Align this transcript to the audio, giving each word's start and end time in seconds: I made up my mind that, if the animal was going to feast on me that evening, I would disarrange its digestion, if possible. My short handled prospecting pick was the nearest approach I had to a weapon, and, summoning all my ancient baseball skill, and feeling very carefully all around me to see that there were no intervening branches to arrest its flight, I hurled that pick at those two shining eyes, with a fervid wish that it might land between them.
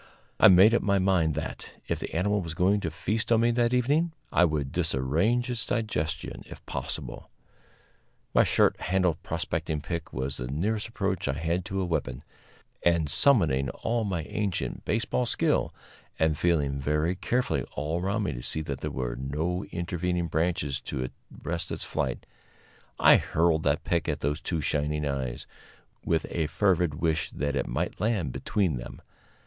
I 0.39 0.47
made 0.47 0.73
up 0.73 0.81
my 0.81 0.97
mind 0.97 1.35
that, 1.35 1.73
if 1.87 1.99
the 1.99 2.11
animal 2.15 2.41
was 2.41 2.55
going 2.55 2.79
to 2.79 2.89
feast 2.89 3.31
on 3.31 3.41
me 3.41 3.51
that 3.51 3.71
evening, 3.71 4.13
I 4.31 4.45
would 4.45 4.71
disarrange 4.71 5.47
its 5.47 5.63
digestion, 5.63 6.41
if 6.47 6.65
possible. 6.65 7.29
My 8.33 8.43
short 8.43 8.81
handled 8.81 9.21
prospecting 9.21 9.79
pick 9.79 10.11
was 10.11 10.37
the 10.37 10.47
nearest 10.47 10.87
approach 10.87 11.27
I 11.27 11.33
had 11.33 11.63
to 11.65 11.81
a 11.81 11.85
weapon, 11.85 12.23
and, 12.81 13.11
summoning 13.11 13.69
all 13.69 14.03
my 14.03 14.23
ancient 14.23 14.85
baseball 14.85 15.27
skill, 15.27 15.71
and 16.17 16.35
feeling 16.35 16.79
very 16.79 17.13
carefully 17.15 17.61
all 17.75 18.01
around 18.01 18.23
me 18.23 18.33
to 18.33 18.41
see 18.41 18.61
that 18.63 18.81
there 18.81 18.89
were 18.89 19.15
no 19.15 19.65
intervening 19.65 20.25
branches 20.25 20.79
to 20.81 21.11
arrest 21.45 21.69
its 21.71 21.83
flight, 21.83 22.25
I 22.97 23.17
hurled 23.17 23.61
that 23.65 23.83
pick 23.83 24.09
at 24.09 24.21
those 24.21 24.41
two 24.41 24.61
shining 24.61 25.07
eyes, 25.07 25.45
with 26.03 26.25
a 26.31 26.47
fervid 26.47 26.95
wish 26.95 27.29
that 27.29 27.55
it 27.55 27.67
might 27.67 28.01
land 28.01 28.31
between 28.33 28.77
them. 28.77 29.03